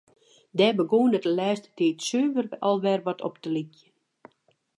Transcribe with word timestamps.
Dêr 0.57 0.73
begûn 0.77 1.15
it 1.17 1.23
de 1.27 1.31
lêste 1.37 1.69
tiid 1.77 1.97
suver 2.09 2.45
al 2.65 2.77
wer 2.83 2.99
wat 3.05 3.23
op 3.27 3.35
te 3.41 3.49
lykjen. 3.55 3.91